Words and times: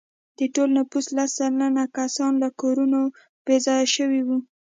د 0.37 0.39
ټول 0.53 0.69
نفوس 0.77 1.05
لس 1.17 1.29
سلنه 1.37 1.83
کسان 1.97 2.33
له 2.43 2.49
کورونو 2.61 3.01
بې 3.45 3.57
ځایه 3.65 3.87
شوي 3.95 4.21
وو. 4.27 4.37